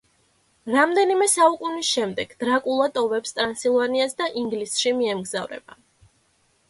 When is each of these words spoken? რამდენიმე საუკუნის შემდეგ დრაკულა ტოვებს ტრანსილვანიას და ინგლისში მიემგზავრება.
რამდენიმე 0.75 1.27
საუკუნის 1.33 1.91
შემდეგ 1.97 2.33
დრაკულა 2.43 2.87
ტოვებს 2.95 3.37
ტრანსილვანიას 3.41 4.17
და 4.23 4.31
ინგლისში 4.45 4.95
მიემგზავრება. 5.03 5.79